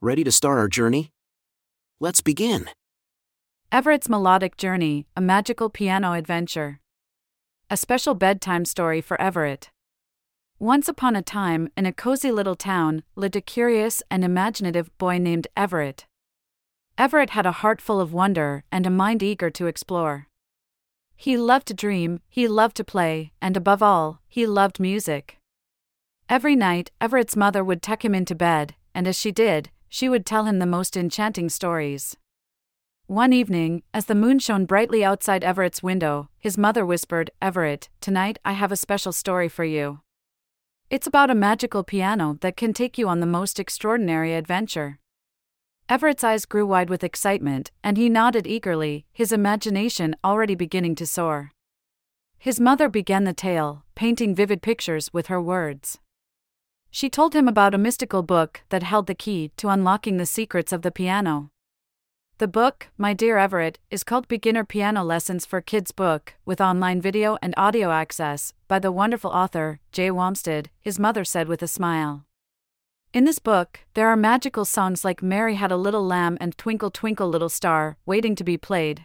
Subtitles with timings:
[0.00, 1.10] Ready to start our journey?
[1.98, 2.70] Let's begin.
[3.72, 6.78] Everett's Melodic Journey A Magical Piano Adventure.
[7.68, 9.70] A special bedtime story for Everett.
[10.60, 15.18] Once upon a time, in a cozy little town, lived a curious and imaginative boy
[15.18, 16.06] named Everett.
[16.96, 20.28] Everett had a heart full of wonder and a mind eager to explore.
[21.16, 25.38] He loved to dream, he loved to play, and above all, he loved music.
[26.28, 30.26] Every night, Everett's mother would tuck him into bed, and as she did, she would
[30.26, 32.16] tell him the most enchanting stories.
[33.06, 38.38] One evening, as the moon shone brightly outside Everett's window, his mother whispered, Everett, tonight
[38.44, 40.00] I have a special story for you.
[40.90, 44.98] It's about a magical piano that can take you on the most extraordinary adventure.
[45.88, 51.06] Everett's eyes grew wide with excitement, and he nodded eagerly, his imagination already beginning to
[51.06, 51.52] soar.
[52.38, 55.98] His mother began the tale, painting vivid pictures with her words.
[56.90, 60.72] She told him about a mystical book that held the key to unlocking the secrets
[60.72, 61.50] of the piano.
[62.38, 67.00] The book, my dear Everett, is called Beginner Piano Lessons for Kids Book, with online
[67.00, 71.68] video and audio access, by the wonderful author, Jay Wamstead, his mother said with a
[71.68, 72.24] smile.
[73.12, 76.92] In this book, there are magical songs like Mary Had a Little Lamb and Twinkle
[76.92, 79.04] Twinkle Little Star, waiting to be played.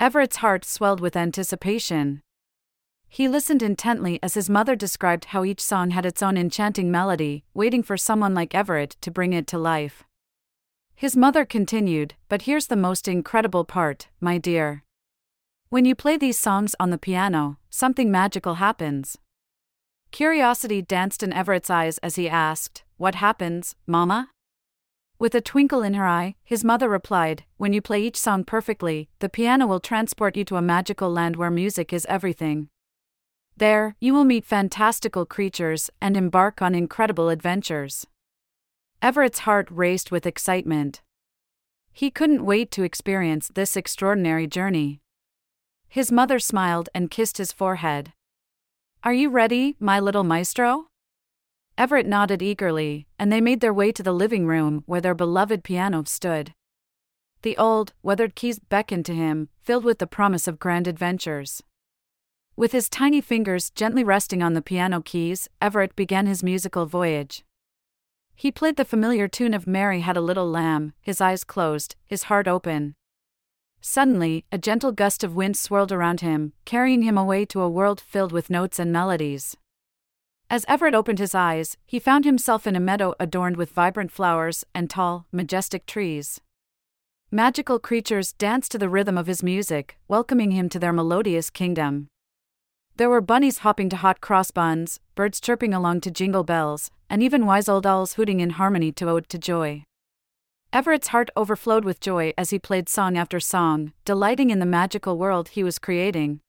[0.00, 2.22] Everett's heart swelled with anticipation.
[3.14, 7.44] He listened intently as his mother described how each song had its own enchanting melody,
[7.52, 10.04] waiting for someone like Everett to bring it to life.
[10.94, 14.82] His mother continued, But here's the most incredible part, my dear.
[15.68, 19.18] When you play these songs on the piano, something magical happens.
[20.10, 24.30] Curiosity danced in Everett's eyes as he asked, what happens, Mama?
[25.18, 29.10] With a twinkle in her eye, his mother replied, When you play each song perfectly,
[29.18, 32.68] the piano will transport you to a magical land where music is everything.
[33.62, 38.04] There, you will meet fantastical creatures and embark on incredible adventures.
[39.00, 41.00] Everett's heart raced with excitement.
[41.92, 45.00] He couldn't wait to experience this extraordinary journey.
[45.88, 48.12] His mother smiled and kissed his forehead.
[49.04, 50.88] Are you ready, my little maestro?
[51.78, 55.62] Everett nodded eagerly, and they made their way to the living room where their beloved
[55.62, 56.52] piano stood.
[57.42, 61.62] The old, weathered keys beckoned to him, filled with the promise of grand adventures.
[62.54, 67.44] With his tiny fingers gently resting on the piano keys, Everett began his musical voyage.
[68.34, 72.24] He played the familiar tune of Mary Had a Little Lamb, his eyes closed, his
[72.24, 72.94] heart open.
[73.80, 78.00] Suddenly, a gentle gust of wind swirled around him, carrying him away to a world
[78.00, 79.56] filled with notes and melodies.
[80.50, 84.64] As Everett opened his eyes, he found himself in a meadow adorned with vibrant flowers
[84.74, 86.40] and tall, majestic trees.
[87.30, 92.08] Magical creatures danced to the rhythm of his music, welcoming him to their melodious kingdom.
[92.96, 97.22] There were bunnies hopping to hot cross buns, birds chirping along to jingle bells, and
[97.22, 99.84] even wise old owls hooting in harmony to Ode to Joy.
[100.72, 105.18] Everett's heart overflowed with joy as he played song after song, delighting in the magical
[105.18, 106.40] world he was creating.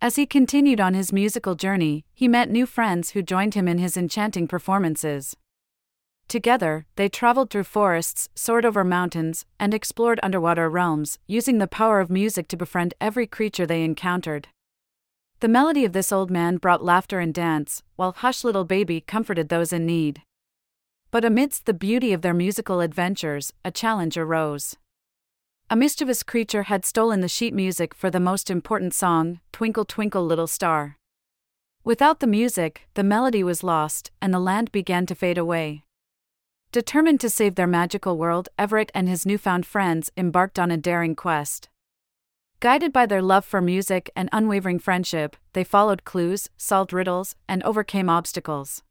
[0.00, 3.78] As he continued on his musical journey, he met new friends who joined him in
[3.78, 5.34] his enchanting performances.
[6.28, 12.00] Together, they traveled through forests, soared over mountains, and explored underwater realms, using the power
[12.00, 14.48] of music to befriend every creature they encountered.
[15.40, 19.48] The melody of this old man brought laughter and dance, while Hush Little Baby comforted
[19.48, 20.22] those in need.
[21.10, 24.76] But amidst the beauty of their musical adventures, a challenge arose.
[25.70, 30.24] A mischievous creature had stolen the sheet music for the most important song, Twinkle Twinkle
[30.24, 30.98] Little Star.
[31.84, 35.84] Without the music, the melody was lost, and the land began to fade away.
[36.72, 41.14] Determined to save their magical world, Everett and his newfound friends embarked on a daring
[41.14, 41.68] quest.
[42.60, 47.62] Guided by their love for music and unwavering friendship, they followed clues, solved riddles, and
[47.62, 48.82] overcame obstacles.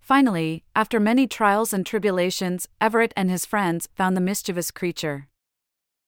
[0.00, 5.28] Finally, after many trials and tribulations, Everett and his friends found the mischievous creature.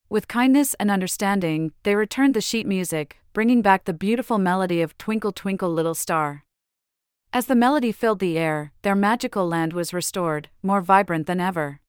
[0.09, 4.97] With kindness and understanding, they returned the sheet music, bringing back the beautiful melody of
[4.97, 6.43] Twinkle Twinkle Little Star.
[7.33, 11.79] As the melody filled the air, their magical land was restored, more vibrant than ever.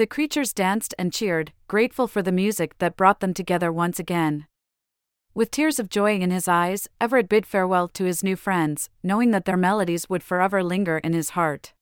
[0.00, 4.46] The creatures danced and cheered, grateful for the music that brought them together once again.
[5.34, 9.30] With tears of joy in his eyes, Everett bid farewell to his new friends, knowing
[9.32, 11.74] that their melodies would forever linger in his heart.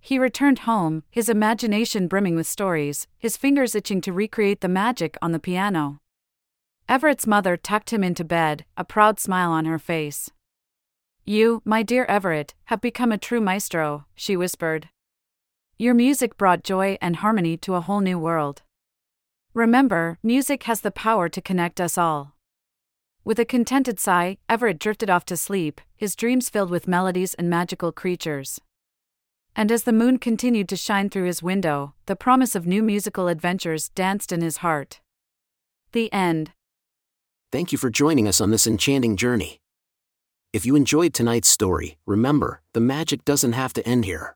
[0.00, 5.18] He returned home, his imagination brimming with stories, his fingers itching to recreate the magic
[5.20, 5.98] on the piano.
[6.88, 10.30] Everett's mother tucked him into bed, a proud smile on her face.
[11.26, 14.88] You, my dear Everett, have become a true maestro, she whispered.
[15.78, 18.62] Your music brought joy and harmony to a whole new world.
[19.52, 22.34] Remember, music has the power to connect us all.
[23.24, 27.50] With a contented sigh, Everett drifted off to sleep, his dreams filled with melodies and
[27.50, 28.58] magical creatures.
[29.54, 33.28] And as the moon continued to shine through his window, the promise of new musical
[33.28, 35.00] adventures danced in his heart.
[35.92, 36.52] The end.
[37.52, 39.60] Thank you for joining us on this enchanting journey.
[40.54, 44.35] If you enjoyed tonight's story, remember, the magic doesn't have to end here.